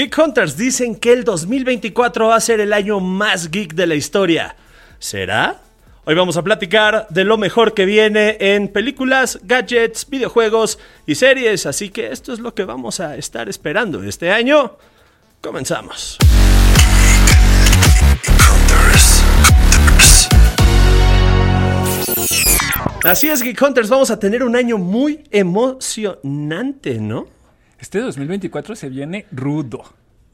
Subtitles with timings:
[0.00, 3.94] Geek Hunters dicen que el 2024 va a ser el año más geek de la
[3.94, 4.56] historia.
[4.98, 5.60] ¿Será?
[6.06, 11.66] Hoy vamos a platicar de lo mejor que viene en películas, gadgets, videojuegos y series,
[11.66, 14.78] así que esto es lo que vamos a estar esperando este año.
[15.42, 16.16] Comenzamos.
[23.04, 27.39] Así es, Geek Hunters, vamos a tener un año muy emocionante, ¿no?
[27.80, 29.82] Este 2024 se viene rudo,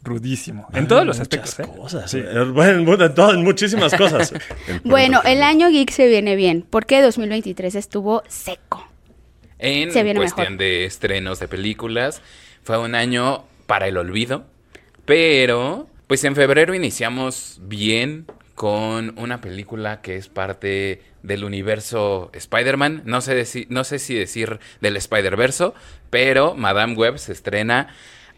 [0.03, 1.61] rudísimo, en todos los aspectos.
[1.61, 1.64] ¿eh?
[1.77, 4.35] Cosas, eh, bueno, en, todas, en muchísimas cosas.
[4.85, 8.89] bueno, el año geek se viene bien, porque 2023 estuvo seco.
[9.59, 12.21] En cuestión de estrenos de películas,
[12.63, 14.45] fue un año para el olvido,
[15.04, 23.03] pero pues en febrero iniciamos bien con una película que es parte del universo Spider-Man.
[23.04, 25.75] No, sé no sé si decir del Spider-Verso,
[26.11, 27.89] pero Madame Web se estrena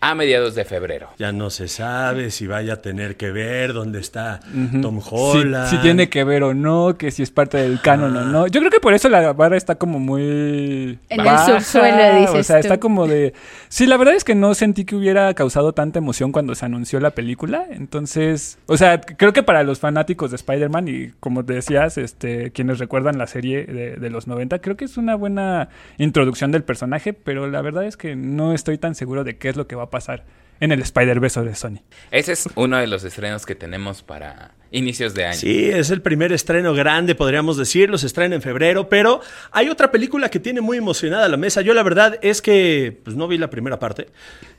[0.01, 1.09] a mediados de febrero.
[1.19, 4.41] Ya no se sabe si vaya a tener que ver dónde está
[4.80, 5.71] Tom Holland.
[5.71, 8.46] Si, tiene que ver o no, que si es parte del canon o no.
[8.46, 10.99] Yo creo que por eso la barra está como muy.
[11.09, 12.35] En el subsuelo, dices.
[12.35, 13.32] O sea, está como de.
[13.69, 17.01] Sí, la verdad es que no sentí que hubiera causado tanta emoción cuando se anunció
[17.01, 17.66] la película.
[17.71, 22.79] Entonces, o sea, creo que para los fanáticos de Spider-Man y como decías, este, quienes
[22.79, 27.13] recuerdan la serie de, de los 90, creo que es una buena introducción del personaje,
[27.13, 29.85] pero la verdad es que no estoy tan seguro de qué es lo que va
[29.85, 30.25] a pasar
[30.61, 31.79] en el Spider-Verse de Sony.
[32.11, 35.39] Ese es uno de los estrenos que tenemos para inicios de año.
[35.39, 39.91] Sí, es el primer estreno grande, podríamos decir, los estrena en febrero, pero hay otra
[39.91, 41.63] película que tiene muy emocionada la mesa.
[41.63, 44.09] Yo la verdad es que pues no vi la primera parte.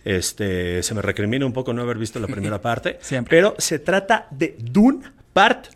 [0.06, 4.28] Este, se me recrimina un poco no haber visto la primera parte, pero se trata
[4.32, 5.02] de Dune
[5.34, 5.68] Part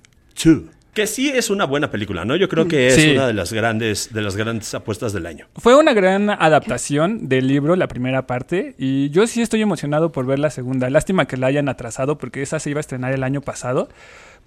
[0.44, 0.73] 2.
[0.94, 2.36] Que sí es una buena película, ¿no?
[2.36, 5.48] Yo creo que es una de las grandes, de las grandes apuestas del año.
[5.56, 10.28] Fue una gran adaptación del libro, la primera parte, y yo sí estoy emocionado por
[10.28, 10.90] ver la segunda.
[10.92, 13.90] Lástima que la hayan atrasado, porque esa se iba a estrenar el año pasado.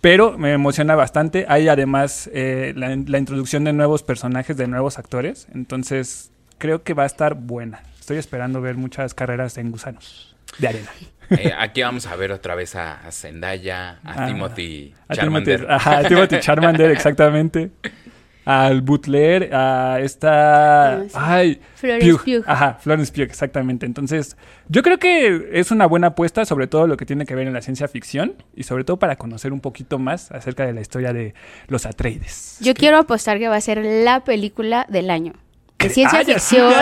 [0.01, 1.47] Pero me emociona bastante.
[1.49, 5.49] Hay además eh, la, la introducción de nuevos personajes, de nuevos actores.
[5.55, 7.83] Entonces, creo que va a estar buena.
[7.99, 10.91] Estoy esperando ver muchas carreras en gusanos de arena.
[11.31, 15.67] Eh, aquí vamos a ver otra vez a, Zendaya, a ah, Timothy Charmander.
[15.69, 17.73] ajá, a Timothy Charmander, exactamente.
[18.45, 21.01] Al Butler, a esta...
[21.15, 22.45] Ay, Florence Pugh.
[22.47, 23.87] Ajá, Florence Pugh, exactamente.
[23.87, 24.37] Entonces,
[24.69, 27.55] yo creo que es una buena apuesta, sobre todo lo que tiene que ver en
[27.55, 31.13] la ciencia ficción y sobre todo para conocer un poquito más acerca de la historia
[31.13, 31.35] de
[31.67, 32.59] los Atreides.
[32.61, 35.33] Yo quiero apostar que va a ser la película del año
[35.89, 36.73] de ciencia ficción,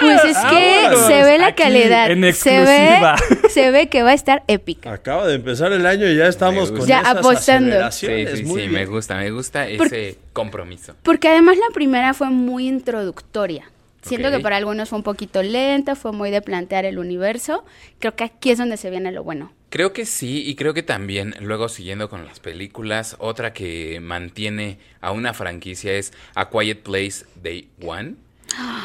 [0.00, 2.08] pues es que se ve la calidad.
[2.32, 3.00] se ve,
[3.50, 4.92] se ve que va a estar épica.
[4.92, 7.90] Acaba de empezar el año y ya estamos con ya apostando.
[7.90, 10.94] Sí, sí, sí, me gusta, me gusta ese compromiso.
[11.02, 13.70] Porque además la primera fue muy introductoria.
[14.02, 17.64] Siento que para algunos fue un poquito lenta, fue muy de plantear el universo.
[17.98, 19.52] Creo que aquí es donde se viene lo bueno.
[19.68, 24.78] Creo que sí, y creo que también, luego siguiendo con las películas, otra que mantiene
[25.00, 28.14] a una franquicia es A Quiet Place Day One,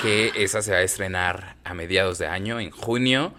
[0.01, 3.33] que esa se va a estrenar a mediados de año, en junio.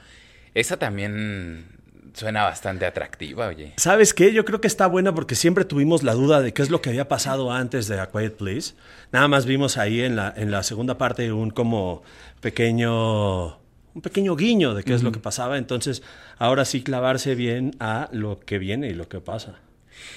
[0.55, 1.67] Esa también
[2.15, 3.73] suena bastante atractiva, oye.
[3.77, 4.33] ¿Sabes qué?
[4.33, 6.91] Yo creo que está buena porque siempre tuvimos la duda de qué es lo que
[6.91, 8.75] había pasado antes de A Quiet Place.
[9.11, 12.03] Nada más vimos ahí en la, en la segunda parte un como
[12.41, 13.62] pequeño
[13.95, 15.59] un pequeño guiño de qué es lo que pasaba.
[15.59, 16.03] Entonces,
[16.39, 19.57] ahora sí clavarse bien a lo que viene y lo que pasa.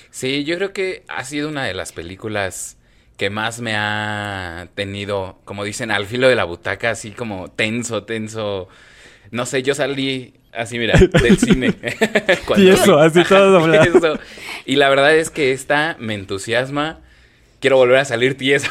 [0.09, 2.78] Sí, yo creo que ha sido una de las películas
[3.18, 8.03] que más me ha tenido, como dicen, al filo de la butaca, así como tenso,
[8.03, 8.68] tenso.
[9.31, 11.75] No sé, yo salí así, mira, del cine.
[12.58, 14.19] y eso, así todo doblado.
[14.66, 17.00] Y la verdad es que esta me entusiasma
[17.59, 18.69] quiero volver a salir tiesa.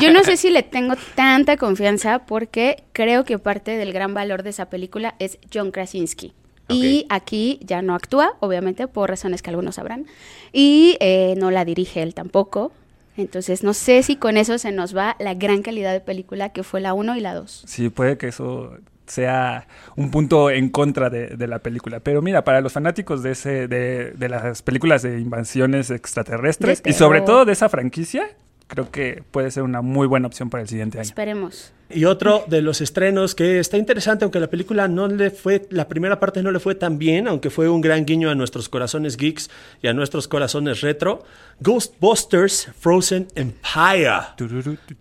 [0.00, 4.42] Yo no sé si le tengo tanta confianza porque creo que parte del gran valor
[4.42, 6.32] de esa película es John Krasinski.
[6.68, 10.06] Y aquí ya no actúa, obviamente, por razones que algunos sabrán.
[10.52, 12.72] Y eh, no la dirige él tampoco.
[13.16, 16.62] Entonces, no sé si con eso se nos va la gran calidad de película que
[16.62, 17.64] fue la 1 y la 2.
[17.66, 18.78] Sí, puede que eso
[19.10, 19.66] sea
[19.96, 22.00] un punto en contra de, la película.
[22.00, 26.92] Pero mira, para los fanáticos de, ese, de, de las películas de invasiones extraterrestres y
[26.92, 28.28] sobre todo de esa franquicia,
[28.66, 31.02] creo que puede ser una muy buena opción para el siguiente año.
[31.02, 31.72] Esperemos.
[31.92, 35.88] Y otro de los estrenos que está interesante, aunque la película no le fue, la
[35.88, 39.16] primera parte no le fue tan bien, aunque fue un gran guiño a nuestros corazones
[39.16, 39.50] geeks
[39.82, 41.24] y a nuestros corazones retro,
[41.60, 44.10] Ghostbusters Frozen Empire.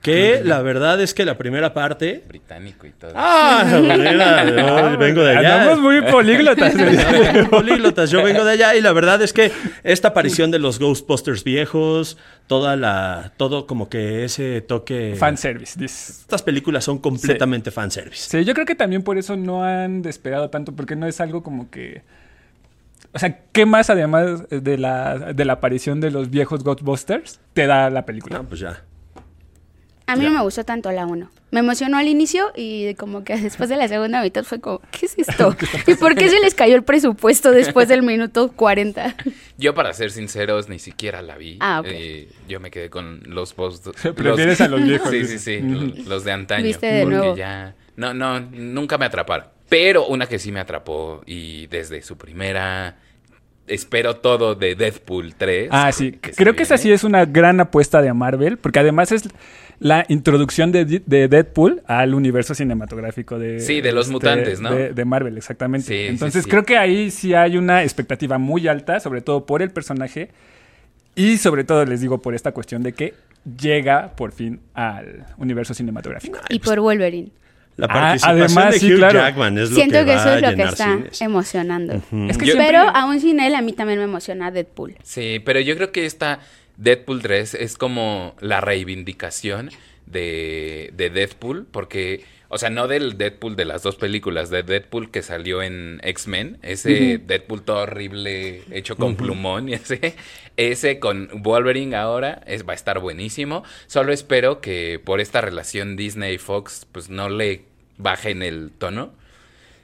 [0.02, 2.24] Que la verdad es que la primera parte...
[2.28, 3.12] Británico y todo.
[3.16, 5.62] Ah, mira, vengo de allá.
[5.62, 6.74] Andamos muy políglotas.
[7.50, 9.52] políglotas, yo vengo de allá y la verdad es que
[9.84, 15.16] esta aparición de los Ghostbusters viejos, toda la, todo como que ese toque...
[15.18, 15.84] Fanservice.
[15.84, 18.30] Estas películas películas son completamente fanservice.
[18.30, 21.44] Sí, yo creo que también por eso no han despegado tanto, porque no es algo
[21.44, 22.02] como que...
[23.12, 27.66] O sea, ¿qué más además de la, de la aparición de los viejos Ghostbusters te
[27.66, 28.38] da la película?
[28.38, 28.84] No, pues ya.
[30.10, 31.30] A mí no me gustó tanto la 1.
[31.52, 35.06] Me emocionó al inicio y como que después de la segunda mitad fue como, ¿qué
[35.06, 35.56] es esto?
[35.88, 39.16] ¿Y por qué se les cayó el presupuesto después del minuto 40?
[39.58, 41.58] Yo, para ser sinceros, ni siquiera la vi.
[41.60, 41.88] Ah, ok.
[41.90, 43.88] Eh, yo me quedé con los post...
[44.16, 45.60] Prefieres a los viejos, Sí, sí, sí,
[46.08, 46.64] los de antaño.
[46.64, 47.36] Viste de porque nuevo.
[47.36, 47.76] ya...
[47.98, 49.48] No, no, nunca me atraparon.
[49.68, 52.98] Pero una que sí me atrapó y desde su primera...
[53.68, 55.70] Espero todo de Deadpool 3.
[55.72, 56.14] Ah, sí.
[56.14, 59.30] que Creo que esa sí es una gran apuesta de Marvel, porque además es
[59.80, 63.58] la introducción de, de Deadpool al universo cinematográfico de...
[63.58, 64.74] este, Sí, de los mutantes, ¿no?
[64.74, 65.88] De, de Marvel, exactamente.
[65.88, 66.50] Sí, Entonces sí.
[66.50, 70.30] creo que ahí sí hay una expectativa muy alta, sobre todo por el personaje
[71.16, 73.14] y sobre todo, les digo, por esta cuestión de que
[73.60, 76.40] llega por fin al universo cinematográfico.
[76.50, 77.30] Y por Wolverine.
[77.78, 79.20] La Ah, participación además, de sí, Hugh claro.
[79.20, 81.22] Jackman es lo Siento que, que, va eso es lo que está cines.
[81.22, 81.94] emocionando.
[81.94, 84.96] Es que Yo- siempre- Pero aún sin él, a mí también me emociona Deadpool.
[85.04, 86.40] Sí, pero yo creo que esta
[86.80, 89.70] Deadpool 3 es como la reivindicación
[90.06, 95.12] de, de Deadpool, porque, o sea, no del Deadpool de las dos películas, de Deadpool
[95.12, 100.16] que salió en X-Men, ese Deadpool todo horrible, hecho con plumón y ese,
[100.58, 103.64] ese con Wolverine ahora es, va a estar buenísimo.
[103.88, 107.66] Solo espero que por esta relación Disney-Fox, pues no le
[107.98, 109.12] bajen el tono.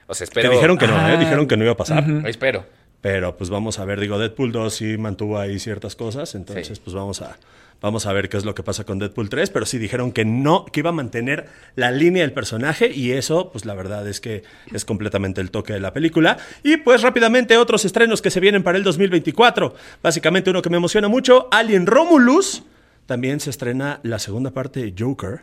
[0.07, 0.51] O sea, Que espero...
[0.53, 1.13] dijeron que no, Ah.
[1.13, 1.17] ¿eh?
[1.17, 2.03] dijeron que no iba a pasar.
[2.25, 2.65] Espero.
[3.01, 6.81] Pero pues vamos a ver, digo, Deadpool 2 sí mantuvo ahí ciertas cosas, entonces Sí.
[6.83, 7.37] pues vamos a,
[7.79, 10.25] vamos a ver qué es lo que pasa con Deadpool 3, pero sí dijeron que
[10.25, 11.45] no, que iba a mantener
[11.75, 14.41] la línea del personaje y eso pues la verdad es que
[14.73, 16.37] es completamente el toque de la película.
[16.63, 19.75] Y pues rápidamente otros estrenos que se vienen para el 2024.
[20.01, 22.63] Básicamente uno que me emociona mucho, Alien Romulus.
[23.05, 25.41] También se estrena la segunda parte de Joker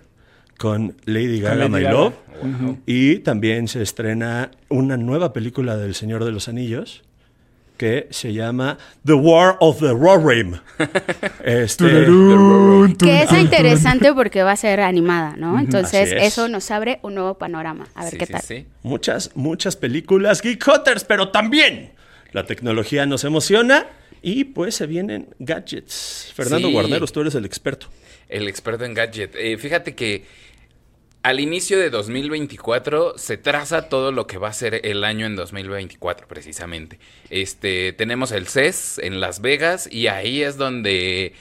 [0.59, 1.93] con Lady Gaga, Lady My Gaga.
[1.97, 2.15] Love.
[2.87, 7.05] Y también se estrena una nueva película del Señor de los Anillos
[7.83, 10.55] que se llama The War of the Rohirrim.
[11.45, 12.07] Este,
[12.97, 15.59] Que es interesante porque va a ser animada, ¿no?
[15.59, 16.23] Entonces, es.
[16.23, 17.89] eso nos abre un nuevo panorama.
[17.97, 18.43] A ver Sí, qué sí, tal.
[18.43, 18.67] sí.
[18.85, 21.91] muchas, muchas películas Geek Hunters, pero también
[22.31, 23.87] la tecnología nos emociona
[24.23, 26.31] y pues se vienen gadgets.
[26.37, 26.75] Fernando Sí.
[26.75, 27.89] Guarneros, tú eres el experto.
[28.29, 29.35] El experto en gadget.
[29.35, 30.25] Eh, fíjate que
[31.23, 35.37] al inicio de 2024 se traza todo lo que va a ser el año en
[35.37, 36.99] 2024, precisamente.
[37.31, 41.35] Este, tenemos el CES en Las Vegas y ahí es donde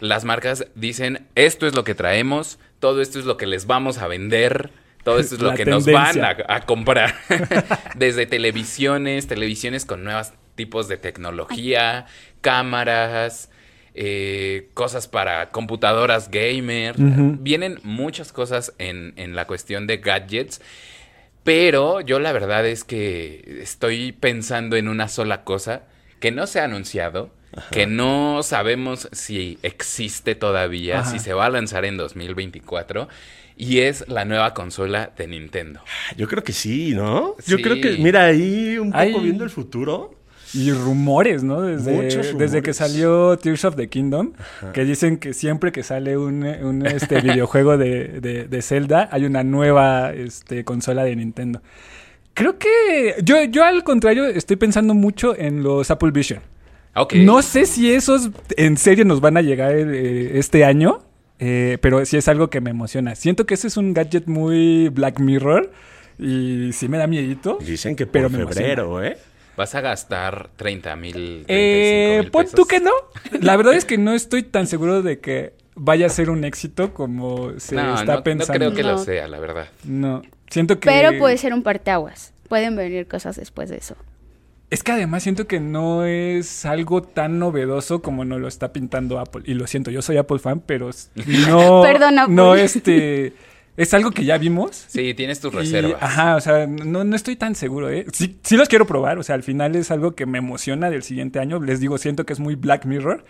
[0.00, 3.98] las marcas dicen, esto es lo que traemos, todo esto es lo que les vamos
[3.98, 4.70] a vender.
[5.04, 7.14] Todo esto es lo La que nos van a, a comprar.
[7.94, 12.06] Desde televisiones, televisiones con nuevos tipos de tecnología,
[12.40, 13.48] cámaras,
[14.00, 16.94] eh, cosas para computadoras gamer.
[16.96, 20.60] Vienen muchas cosas en, en la cuestión de gadgets.
[21.42, 25.82] Pero yo la verdad es que estoy pensando en una sola cosa
[26.20, 27.30] que no se ha anunciado,
[27.72, 31.10] que no sabemos si existe todavía, Ajá.
[31.10, 33.08] si se va a lanzar en 2024,
[33.56, 35.80] y es la nueva consola de Nintendo.
[36.16, 37.34] Yo creo que sí, ¿no?
[37.46, 39.20] Yo creo que, mira, ahí un poco Ay.
[39.20, 40.14] viendo el futuro.
[40.54, 41.62] Y rumores, ¿no?
[41.62, 44.32] Desde, desde que salió Tears of the Kingdom,
[44.72, 49.24] que dicen que siempre que sale un, un, este, videojuego de, de, de Zelda, hay
[49.24, 51.60] una nueva este, consola de Nintendo.
[52.34, 56.40] Creo que yo, yo al contrario estoy pensando mucho en los Apple Vision.
[56.94, 57.14] Ok.
[57.14, 61.02] No sé si esos en serio nos van a llegar eh, este año,
[61.40, 63.14] eh, pero sí es algo que me emociona.
[63.14, 65.72] Siento que ese es un gadget muy Black Mirror
[66.18, 67.58] y sí me da miedito.
[67.60, 69.18] Dicen que por Pero me febrero, ¿eh?
[69.58, 71.44] Vas a gastar 30 mil.
[71.48, 72.92] Eh, pon tú que no.
[73.40, 76.94] La verdad es que no estoy tan seguro de que vaya a ser un éxito
[76.94, 78.52] como se no, está no, no pensando.
[78.52, 79.66] creo que lo sea, la verdad.
[79.82, 80.88] No, siento que...
[80.88, 82.32] Pero puede ser un parteaguas.
[82.48, 83.96] Pueden venir cosas después de eso.
[84.70, 89.18] Es que además siento que no es algo tan novedoso como nos lo está pintando
[89.18, 89.42] Apple.
[89.44, 90.90] Y lo siento, yo soy Apple fan, pero
[91.48, 91.82] no...
[91.82, 92.32] Perdón, Apple.
[92.32, 93.32] No, este...
[93.78, 94.84] Es algo que ya vimos.
[94.88, 96.02] Sí, tienes tus Y, reservas.
[96.02, 98.04] ajá, o sea, no, no estoy tan seguro, ¿eh?
[98.12, 101.04] Sí, sí los quiero probar, o sea, al final es algo que me emociona del
[101.04, 101.60] siguiente año.
[101.62, 103.24] Les digo, siento que es muy Black Mirror,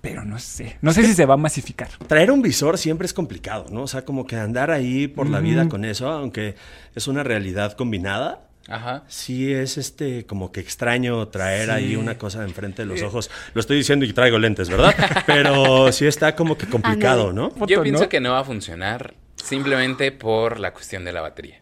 [0.00, 0.76] pero no sé.
[0.82, 1.88] No sé si se va a masificar.
[2.08, 3.82] Traer un visor siempre es complicado, ¿no?
[3.82, 6.56] O sea, como que andar ahí por la vida con eso, aunque
[6.94, 8.42] es una realidad combinada.
[8.68, 9.04] Ajá.
[9.06, 11.70] Sí es este como que extraño traer Sí.
[11.70, 13.30] ahí una cosa enfrente de los ojos.
[13.54, 14.92] Lo estoy diciendo y traigo lentes, ¿verdad?
[15.26, 17.52] Pero sí está como que complicado, ¿no?
[17.68, 18.08] Yo pienso ¿no?
[18.08, 21.60] que no va a funcionar simplemente por la cuestión de la batería.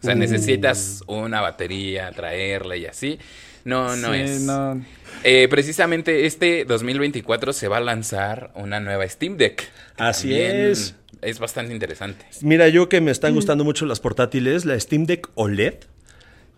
[0.00, 3.18] O sea, necesitas una batería, traerla y así.
[3.64, 4.42] No, no es.
[4.42, 4.84] No.
[5.22, 9.66] Eh, precisamente este 2024 se va a lanzar una nueva Steam Deck.
[9.96, 10.94] Así es.
[11.22, 12.26] Es bastante interesante.
[12.42, 15.76] Mira, yo que me están gustando mucho las portátiles, la Steam Deck OLED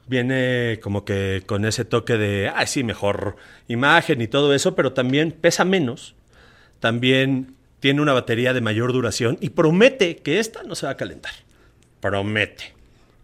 [0.09, 3.37] viene como que con ese toque de, ay, sí, mejor
[3.69, 6.17] imagen y todo eso, pero también pesa menos.
[6.81, 7.56] También
[7.87, 11.31] tiene una batería de mayor duración y promete que esta no se va a calentar.
[12.01, 12.75] Promete.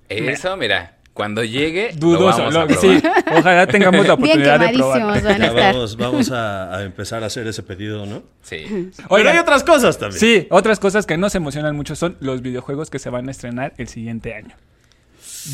[0.09, 3.03] Eso, mira, cuando llegue, Dudoso, lo vamos a sí,
[3.37, 5.21] ojalá tengamos la oportunidad de probar.
[5.21, 8.23] Van a vamos, vamos a, empezar a hacer ese pedido, ¿no?
[8.43, 8.93] Sí.
[9.11, 10.21] Pero hay otras cosas también.
[10.21, 13.73] Sí, otras cosas que nos emocionan mucho son los videojuegos que se van a estrenar
[13.79, 14.55] el siguiente año.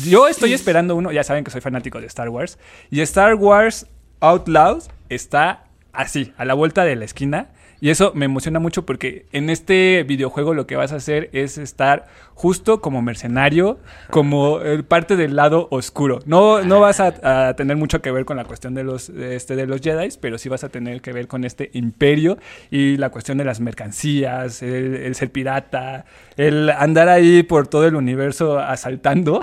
[0.05, 2.59] Yo estoy esperando uno, ya saben que soy fanático de Star Wars,
[2.91, 3.87] y Star Wars
[4.19, 5.63] Outlaws está
[5.93, 7.47] así, a la vuelta de la esquina.
[7.81, 11.57] Y eso me emociona mucho porque en este videojuego lo que vas a hacer es
[11.57, 12.07] estar
[12.39, 16.19] justo como mercenario, como eh, parte del lado oscuro.
[16.25, 19.67] No, no vas a, tener mucho que ver con la cuestión de los, este, de
[19.67, 22.37] los Jedi, pero sí vas a tener que ver con este imperio
[22.71, 26.05] y la cuestión de las mercancías, el, ser pirata,
[26.37, 29.41] el andar ahí por todo el universo asaltando.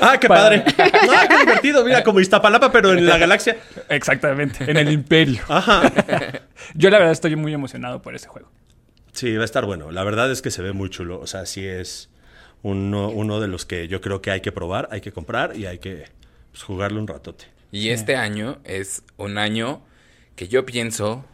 [0.00, 0.64] ¡Ah, qué padre!
[0.78, 1.84] ¡Ah, qué divertido!
[1.84, 3.56] Mira, como Iztapalapa, pero en la galaxia.
[3.88, 5.42] Exactamente, en el imperio.
[5.48, 5.82] Ajá.
[6.74, 8.48] Yo la verdad estoy muy emocionado por ese juego.
[9.12, 9.90] Sí, va a estar bueno.
[9.90, 11.18] La verdad es que se ve muy chulo.
[11.20, 12.10] O sea, sí es
[12.62, 15.66] uno, uno de los que yo creo que hay que probar, hay que comprar y
[15.66, 16.04] hay que
[16.52, 17.46] pues, jugarlo un ratote.
[17.72, 19.82] Y este año es un año
[20.36, 21.24] que yo pienso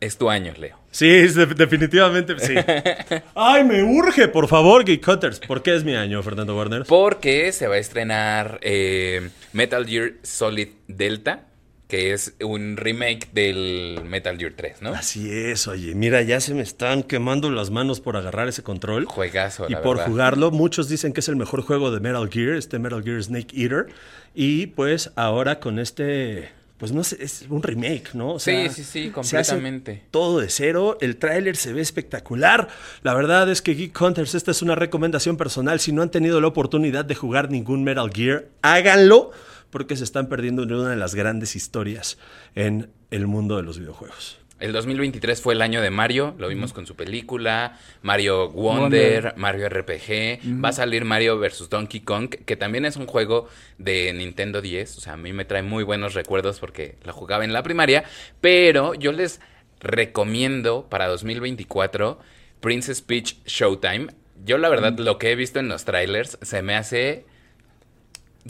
[0.00, 0.78] es tu año, Leo.
[0.90, 2.54] Sí, definitivamente sí.
[3.34, 5.40] Ay, me urge, por favor, Geek Hunters.
[5.40, 6.84] ¿Por qué es mi año, Fernando Warner?
[6.86, 11.46] Porque se va a estrenar eh, Metal Gear Solid Delta
[11.88, 14.90] que es un remake del Metal Gear 3, ¿no?
[14.90, 19.04] Así es, oye, mira, ya se me están quemando las manos por agarrar ese control.
[19.06, 22.78] Juegazo, Y por jugarlo, muchos dicen que es el mejor juego de Metal Gear, este
[22.78, 23.86] Metal Gear Snake Eater.
[24.34, 28.38] Y pues ahora con este pues no sé, es un remake, ¿no?
[28.38, 30.02] sí, sí, sí, completamente.
[30.10, 32.68] todo de cero, el tráiler se ve espectacular.
[33.02, 35.80] La verdad es que Geek Hunters, esta es una recomendación personal.
[35.80, 39.30] Si no han tenido la oportunidad de jugar ningún Metal Gear, háganlo
[39.76, 42.16] porque se están perdiendo una de las grandes historias
[42.54, 44.38] en el mundo de los videojuegos.
[44.58, 49.68] El 2023 fue el año de Mario, lo vimos con su película, Mario Wonder, Mario
[49.68, 51.68] RPG, va a salir Mario vs.
[51.68, 55.44] Donkey Kong, que también es un juego de Nintendo 10, o sea, a mí me
[55.44, 58.04] trae muy buenos recuerdos porque lo jugaba en la primaria,
[58.40, 59.42] pero yo les
[59.80, 62.18] recomiendo para 2024
[62.60, 64.06] Princess Peach Showtime.
[64.42, 67.26] Yo la verdad lo que he visto en los trailers se me hace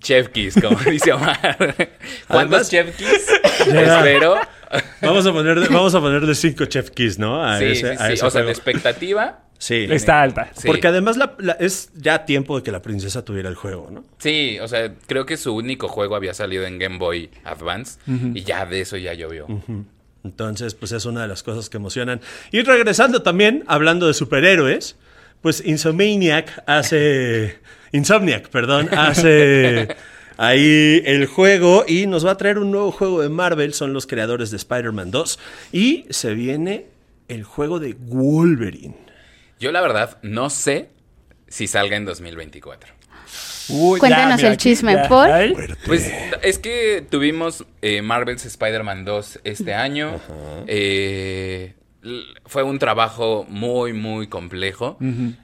[0.00, 1.74] Chef Kiss, como dice Omar.
[2.28, 3.28] ¿Cuántos Chef Kiss?
[3.66, 4.36] Espero.
[5.00, 7.42] Vamos a poner, vamos a ponerle cinco Chef Kiss, ¿no?
[7.42, 8.24] A sí, ese, sí, sí.
[8.24, 9.42] o sea, la expectativa.
[9.58, 9.86] Sí.
[9.90, 10.50] Está alta.
[10.66, 11.16] Porque además
[11.58, 14.04] es ya tiempo de que la princesa tuviera el juego, ¿no?
[14.18, 18.42] Sí, o sea, creo que su único juego había salido en Game Boy Advance y
[18.42, 19.46] ya de eso ya llovió.
[20.24, 22.20] Entonces, pues es una de las cosas que emocionan.
[22.50, 24.96] Y regresando también, hablando de superhéroes,
[25.40, 27.58] pues Insomniac hace
[27.92, 29.88] Insomniac, perdón, hace
[30.36, 34.06] ahí el juego y nos va a traer un nuevo juego de Marvel, son los
[34.06, 35.38] creadores de Spider-Man 2
[35.72, 36.86] y se viene
[37.28, 38.96] el juego de Wolverine.
[39.58, 40.90] Yo la verdad no sé
[41.48, 42.96] si salga en 2024.
[43.98, 45.28] Cuéntanos el chisme, por.
[45.86, 46.12] Pues
[46.42, 50.20] es que tuvimos eh, Marvel's Spider-Man 2 este año.
[50.66, 51.74] Eh,
[52.44, 54.98] fue un trabajo muy, muy complejo.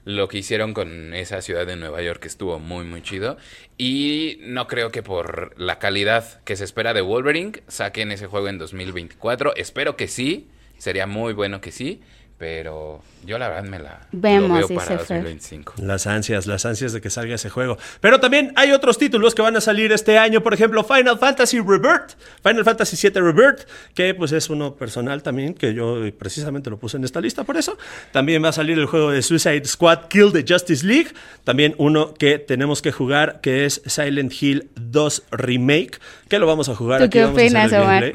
[0.05, 3.37] Lo que hicieron con esa ciudad de Nueva York estuvo muy, muy chido.
[3.79, 8.49] Y no creo que por la calidad que se espera de Wolverine saquen ese juego
[8.49, 9.57] en 2024.
[9.57, 10.49] Espero que sí.
[10.79, 12.01] Sería muy bueno que sí.
[12.43, 15.75] Pero yo la verdad me la Vemos veo para 2025.
[15.77, 17.79] Las ansias, las ansias de que salga ese juego.
[18.01, 21.61] Pero también hay otros títulos que van a salir este año, por ejemplo, Final Fantasy
[21.61, 23.61] Rebirth, Final Fantasy VII Rebirth,
[23.95, 27.57] que pues es uno personal también, que yo precisamente lo puse en esta lista por
[27.57, 27.79] eso.
[28.11, 31.13] También va a salir el juego de Suicide Squad Kill the Justice League,
[31.45, 36.69] también uno que tenemos que jugar, que es Silent Hill 2 Remake, que lo vamos
[36.69, 37.03] a jugar.
[37.03, 38.13] ¿Tú qué opinas, Omar?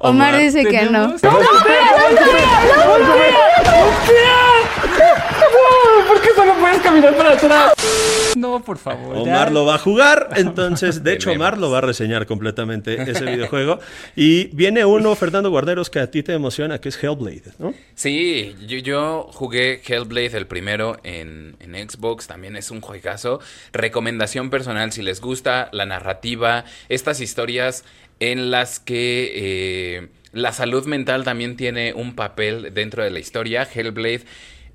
[0.00, 0.36] Omar?
[0.36, 1.14] dice que no.
[6.08, 7.72] ¿Por qué solo puedes caminar para atrás?
[8.36, 9.16] No, por favor.
[9.16, 13.24] Omar lo va a jugar, entonces, de hecho, Omar lo va a reseñar completamente ese
[13.24, 13.78] videojuego.
[14.16, 17.74] Y viene uno, Fernando Guarderos, que a ti te emociona, que es Hellblade, ¿no?
[17.94, 23.40] Sí, yo, jugué Hellblade el primero en, Xbox, también es un juegazo.
[23.72, 27.84] Recomendación personal, si les gusta la narrativa, estas historias
[28.18, 29.32] en las que...
[29.34, 33.66] Eh, la salud mental también tiene un papel dentro de la historia.
[33.72, 34.24] Hellblade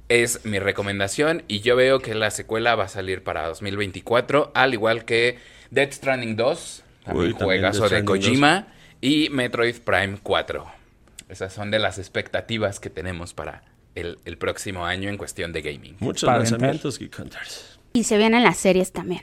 [0.09, 4.73] es mi recomendación y yo veo que la secuela va a salir para 2024, al
[4.73, 5.37] igual que
[5.71, 8.67] Death Stranding 2, también juegazo de Kojima,
[9.01, 10.65] y Metroid Prime 4.
[11.29, 13.63] Esas son de las expectativas que tenemos para
[13.95, 15.95] el, próximo año en cuestión de gaming.
[15.99, 17.09] Muchos lanzamientos y
[17.93, 19.21] Y se vienen las series también.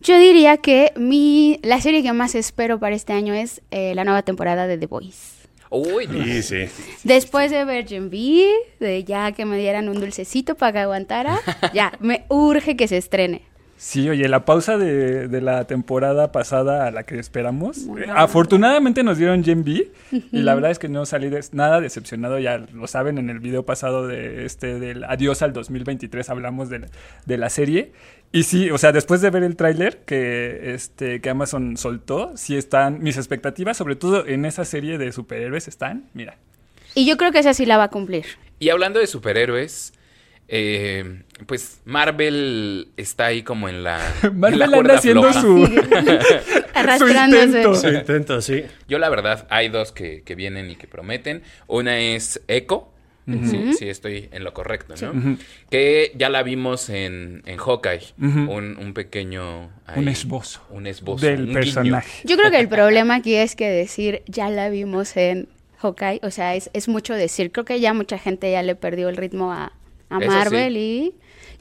[0.00, 4.04] Yo diría que mi, la serie que más espero para este año es eh, la
[4.04, 5.35] nueva temporada de The Voice.
[5.70, 6.68] Uy, sí, sí.
[7.04, 8.48] Después de Virgin V,
[8.80, 11.40] de ya que me dieran un dulcecito para que aguantara,
[11.74, 13.42] ya, me urge que se estrene.
[13.78, 17.86] Sí, oye, la pausa de, de, la temporada pasada a la que esperamos.
[18.14, 19.90] afortunadamente nos dieron Gen B
[20.32, 22.38] y la verdad es que no salí nada decepcionado.
[22.38, 26.86] Ya lo saben, en el video pasado de este del Adiós al 2023 hablamos de,
[27.26, 27.92] de la serie.
[28.32, 32.56] Y sí, o sea, después de ver el tráiler que, este, que Amazon soltó, sí
[32.56, 36.36] están mis expectativas, sobre todo en esa serie de superhéroes, están, mira.
[36.94, 38.24] Y yo creo que esa sí la va a cumplir.
[38.58, 39.92] Y hablando de superhéroes,
[40.48, 44.00] eh, pues Marvel está ahí como en la.
[44.34, 45.68] Marvel anda haciendo su.
[46.74, 47.74] Arrastrándose.
[47.74, 48.40] Su intento.
[48.40, 48.64] sí.
[48.88, 51.42] Yo, la verdad, hay dos que, vienen y que prometen.
[51.66, 52.88] Una es Echo.
[53.26, 55.36] sí, sí, estoy en lo correcto, ¿no?
[55.68, 58.14] Que ya la vimos en, en Hawkeye.
[58.18, 59.70] un, pequeño.
[59.96, 60.64] un esbozo.
[60.70, 61.26] Un esbozo.
[61.26, 62.22] Del personaje.
[62.24, 65.48] Yo creo que el problema aquí es que decir ya la vimos en
[65.78, 67.50] Hawkeye, o sea, es, es mucho decir.
[67.50, 69.72] Creo que ya mucha gente ya le perdió el ritmo a,
[70.08, 71.14] a Marvel y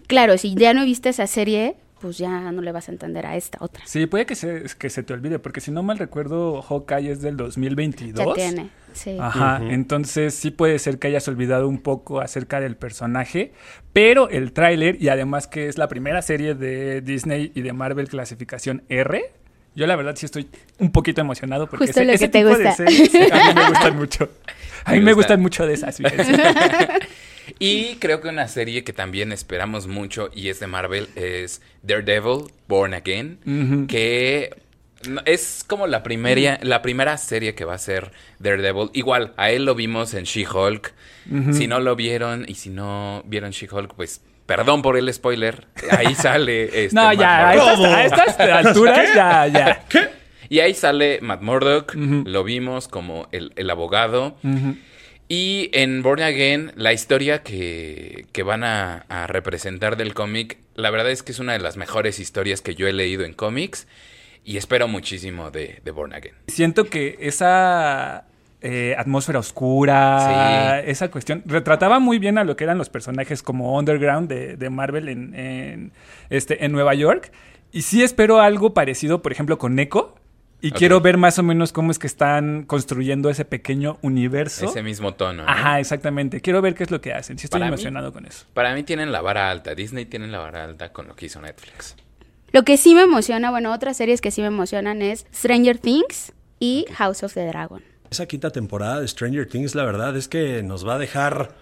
[0.08, 3.36] claro, si ya no viste esa serie, pues ya no le vas a entender a
[3.36, 3.84] esta otra.
[3.86, 7.22] Sí, puede que se, que se te olvide, porque si no mal recuerdo, Hawkeye es
[7.22, 8.25] del 2022.
[8.25, 9.18] Ya tiene, sí.
[9.20, 13.54] Ajá, entonces sí puede ser que hayas olvidado un poco acerca del personaje,
[13.94, 18.08] pero el tráiler, y además que es la primera serie de Disney y de Marvel
[18.08, 19.32] clasificación R,
[19.75, 20.48] yo la verdad sí estoy
[20.80, 24.30] un poquito emocionado porque ese, ese tipo de series a mí me gustan mucho.
[24.86, 26.00] A mí me, gustan mucho de esas.
[27.59, 32.51] Y creo que una serie que también esperamos mucho y es de Marvel es Daredevil,
[32.67, 34.55] Born Again, que
[35.25, 38.89] es como la primera, la primera serie que va a ser Daredevil.
[38.93, 40.93] Igual, a él lo vimos en She-Hulk.
[41.51, 45.65] Si no lo vieron y si no vieron She-Hulk, pues perdón por el spoiler.
[45.91, 49.85] Ahí sale este No, ya, a estas, alturas ya, ya.
[50.50, 51.95] Y ahí sale Matt Murdock.
[51.95, 54.37] Lo vimos como el, el abogado.
[55.27, 61.24] Y en Born Again, la historia que, van a, representar del cómic, la verdad es
[61.24, 63.88] que es una de las mejores historias que yo he leído en cómics
[64.44, 66.35] y espero muchísimo de, de Born Again.
[66.48, 68.25] Siento que esa
[68.68, 73.77] eh, atmósfera oscura, esa cuestión, retrataba muy bien a lo que eran los personajes como
[73.77, 75.92] Underground de, Marvel en,
[76.31, 77.31] este, en Nueva York.
[77.72, 80.15] Y sí espero algo parecido, por ejemplo, con Echo
[80.66, 84.66] y quiero ver más o menos cómo es que están construyendo ese pequeño universo.
[84.66, 85.44] Ese mismo tono.
[85.46, 86.42] Ajá, exactamente.
[86.42, 87.38] Quiero ver qué es lo que hacen.
[87.38, 88.46] Sí estoy emocionado con eso.
[88.54, 89.75] Para mí tienen la vara alta.
[89.75, 91.96] Disney tiene la vara alta con lo que hizo Netflix.
[92.51, 96.34] Lo que sí me emociona, bueno, otras series que sí me emocionan es Stranger Things
[96.60, 97.84] y House of the Dragon.
[98.10, 101.54] Esa quinta temporada de Stranger Things, la verdad es que nos va a dejar...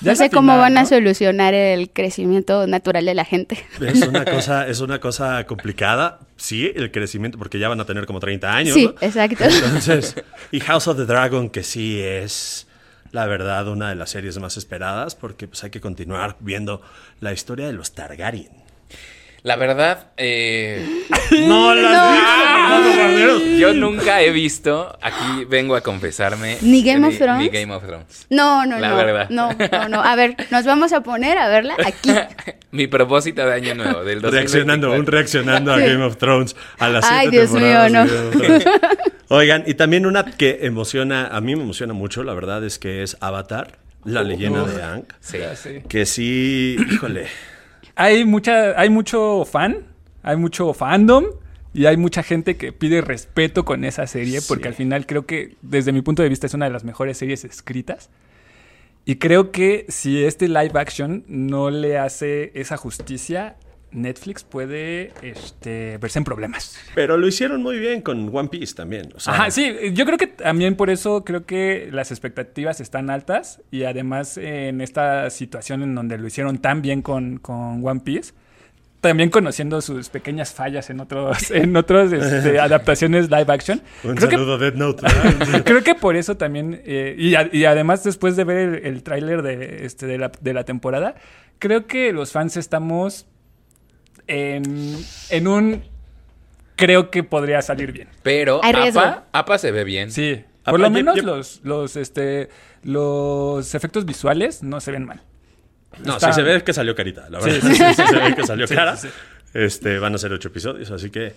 [0.00, 3.64] no sé cómo van a solucionar el crecimiento natural de la gente.
[3.80, 6.20] Es una cosa, es una cosa complicada.
[6.36, 8.74] Sí, el crecimiento, porque ya van a tener como 30 años.
[8.74, 9.44] Sí, exacto.
[9.44, 10.14] Entonces,
[10.52, 12.66] y House of the Dragon, que sí es
[13.10, 16.82] la verdad una de las series más esperadas, porque pues hay que continuar viendo
[17.20, 18.67] la historia de los Targaryen.
[19.42, 20.84] La verdad, eh,
[21.46, 22.18] no las
[23.56, 26.58] Yo nunca he visto, aquí vengo a confesarme.
[26.62, 27.38] Ni Game of Thrones.
[27.38, 28.26] Ni Game of Thrones.
[28.30, 29.30] No, no, la Verdad.
[29.30, 30.02] No, no, no.
[30.02, 32.10] A ver, nos vamos a poner a verla aquí.
[32.72, 36.56] Mi propósito de año nuevo, del Reaccionando, un reaccionando a Game of Thrones.
[36.78, 38.06] A las Ay, Dios mío, no.
[39.28, 43.02] Oigan, y también una que emociona, a mí me emociona mucho, la verdad es que
[43.02, 45.04] es Avatar, la leyenda de Aang.
[45.20, 45.82] Sí, sí.
[45.88, 47.28] Que sí, híjole
[47.98, 49.88] hay mucha, hay mucho fan,
[50.22, 51.24] hay mucho fandom
[51.74, 55.56] y hay mucha gente que pide respeto con esa serie porque al final creo que
[55.62, 58.08] desde mi punto de vista es una de las mejores series escritas.
[59.04, 63.56] Y creo que si este live action no le hace esa justicia,
[63.90, 66.78] Netflix puede este, verse en problemas.
[66.94, 69.12] Pero lo hicieron muy bien con One Piece también.
[69.26, 73.84] Ajá, sí, yo creo que también por eso creo que las expectativas están altas y
[73.84, 78.34] además en esta situación en donde lo hicieron tan bien con, One Piece,
[79.00, 83.80] también conociendo sus pequeñas fallas en otros en otras este, adaptaciones live action.
[84.04, 85.06] Un creo saludo que, a Dead Note.
[85.64, 89.86] creo que por eso también, eh, y, además después de ver el, el tráiler de,
[89.86, 91.14] este, de, la, de la temporada,
[91.58, 93.26] creo que los fans estamos
[94.28, 95.82] en, un
[96.76, 98.08] creo que podría salir bien.
[98.22, 100.10] Pero APA, APA se ve bien.
[100.12, 100.44] Sí.
[100.64, 102.50] Por lo menos los, los, este,
[102.82, 105.22] los efectos visuales no se ven mal.
[106.04, 107.60] No, sí se ve que salió carita, la verdad.
[107.60, 108.96] Sí, sí, sí, se ve que salió cara.
[109.54, 111.32] Este, van a ser ocho episodios, así que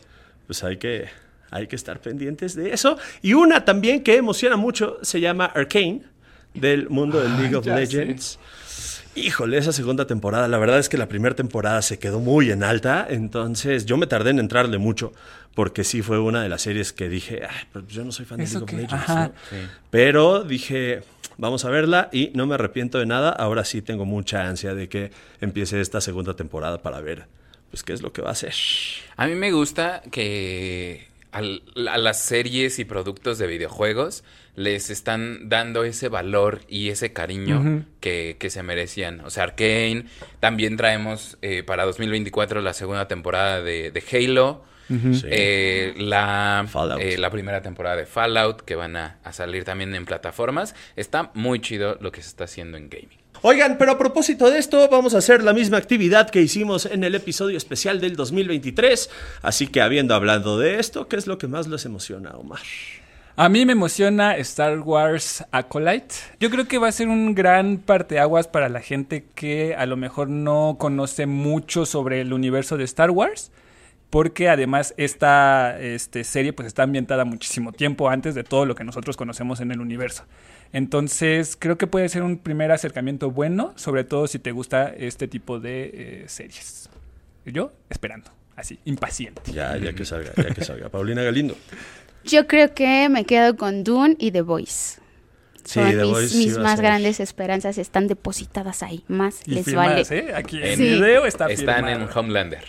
[0.45, 1.07] pues hay que,
[1.49, 2.97] hay que estar pendientes de eso.
[3.21, 6.01] Y una también que emociona mucho se llama Arcane,
[6.53, 8.37] del mundo del League of Legends.
[9.13, 12.63] Híjole, esa segunda temporada, la verdad es que la primera temporada se quedó muy en
[12.63, 15.11] alta, entonces yo me tardé en entrarle mucho,
[15.53, 17.41] porque sí fue una de las series que dije,
[17.73, 19.33] pues yo no soy fan de League of Legends,
[19.89, 21.03] pero dije,
[21.37, 24.87] vamos a verla y no me arrepiento de nada, ahora sí tengo mucha ansia de
[24.87, 27.27] que empiece esta segunda temporada para ver,
[27.69, 28.53] pues qué es lo que va a hacer.
[29.17, 31.41] A mí me gusta que a
[31.97, 34.23] las series y productos de videojuegos
[34.55, 39.21] les están dando ese valor y ese cariño que, se merecían.
[39.21, 40.05] O sea, Arkane,
[40.39, 44.65] también traemos eh, para 2024 la segunda temporada de, Halo.
[45.23, 46.67] Eh, la,
[46.99, 50.75] eh, la primera temporada de Fallout, que van a, a salir también en plataformas.
[50.97, 53.20] Está muy chido lo que se está haciendo en gaming.
[53.43, 57.03] Oigan, pero a propósito de esto, vamos a hacer la misma actividad que hicimos en
[57.03, 59.09] el episodio especial del 2023.
[59.41, 62.59] Así que habiendo hablado de esto, ¿qué es lo que más les emociona, Omar?
[63.35, 66.13] A mí me emociona Star Wars Acolyte.
[66.39, 69.97] Yo creo que va a ser un gran parteaguas para la gente que a lo
[69.97, 73.49] mejor no conoce mucho sobre el universo de Star Wars.
[74.11, 78.83] Porque además esta este, serie pues está ambientada muchísimo tiempo antes de todo lo que
[78.83, 80.25] nosotros conocemos en el universo.
[80.73, 85.29] Entonces creo que puede ser un primer acercamiento bueno, sobre todo si te gusta este
[85.29, 86.89] tipo de eh, series.
[87.45, 89.51] Yo esperando, así, impaciente.
[89.51, 90.89] Ya, ya que salga, ya que salga.
[90.89, 91.55] Paulina Galindo.
[92.25, 94.99] Yo creo que me quedo con Dune y The Voice.
[95.63, 99.05] Sí, The mis, mis más grandes esperanzas están depositadas ahí.
[99.07, 100.03] Más les vale.
[100.09, 100.33] ¿eh?
[100.35, 102.63] Aquí en video está Están en Homelander.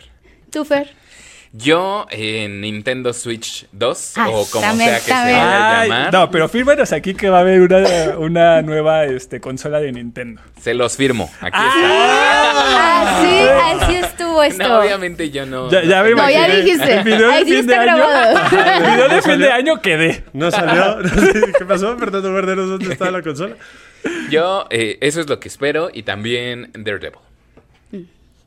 [0.50, 1.01] ¿Tú, Fer?
[1.54, 6.12] Yo en Nintendo Switch 2 ah, o como sea que se vaya a llamar.
[6.12, 10.40] No, pero fírmanos aquí que va a haber una, una nueva este, consola de Nintendo.
[10.58, 11.30] Se los firmo.
[11.42, 13.82] Aquí ah, está.
[13.82, 14.66] Así, así estuvo esto.
[14.66, 15.70] No, obviamente yo no.
[15.70, 16.94] Ya, ya no, ya dijiste.
[16.94, 18.04] El video de fin de año.
[18.50, 20.24] el video de fin de año quedé.
[20.32, 20.98] No salió.
[21.58, 21.98] ¿Qué pasó?
[21.98, 23.56] Fernando Verderos, ¿dónde está la consola?
[24.30, 25.90] Yo, eh, eso es lo que espero.
[25.92, 27.18] Y también Daredevil.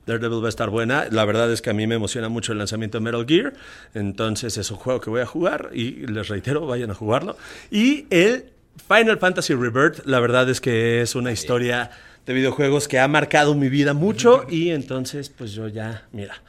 [0.06, 1.08] Daredevil va a estar buena.
[1.12, 3.54] La verdad es que a mí me emociona mucho el lanzamiento de Metal Gear.
[3.94, 7.38] Entonces es un juego que voy a jugar y les reitero, vayan a jugarlo.
[7.72, 8.52] Y el
[8.88, 11.92] Final Fantasy Rebirth, la verdad es que es una historia
[12.26, 16.42] de videojuegos que ha marcado mi vida mucho y entonces pues yo ya, mira,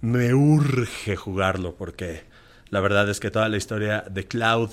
[0.00, 2.22] me urge jugarlo porque
[2.70, 4.70] la verdad es que toda la historia de Cloud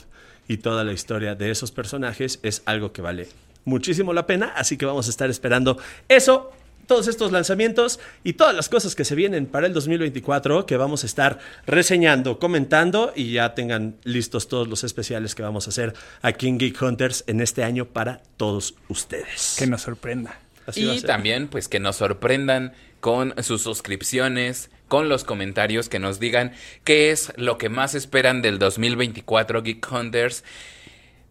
[0.48, 3.28] y toda la historia de esos personajes es algo que vale
[3.66, 6.52] muchísimo la pena, así que vamos a estar esperando eso
[6.88, 11.04] todos estos lanzamientos y todas las cosas que se vienen para el 2024 que vamos
[11.04, 15.94] a estar reseñando, comentando y ya tengan listos todos los especiales que vamos a hacer
[16.22, 19.56] aquí en Geek Hunters en este año para todos ustedes.
[19.60, 20.40] Que nos sorprenda.
[20.76, 26.54] y también pues que nos sorprendan con sus suscripciones, con los comentarios que nos digan
[26.84, 30.44] qué es lo que más esperan del 2024 Geek Hunters.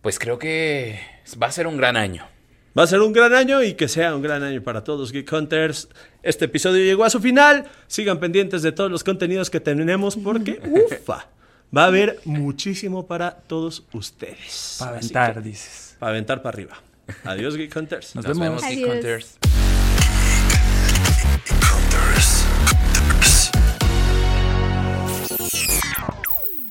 [0.03, 1.01] Pues creo que
[1.42, 2.29] va a ser un gran año.
[2.76, 5.32] Va a ser un gran año y que sea un gran año para todos Geek
[5.32, 5.88] Hunters.
[6.22, 7.66] Este episodio llegó a su final.
[7.86, 10.60] Sigan pendientes de todos los contenidos que tenemos porque,
[10.90, 11.26] ufa,
[11.74, 14.76] va a haber muchísimo para todos ustedes.
[14.78, 15.96] Para aventar, dices.
[15.98, 16.82] Para aventar para arriba.
[17.24, 18.14] Adiós, Geek Hunters.
[18.14, 19.38] Nos, vemos, Geek Hunters.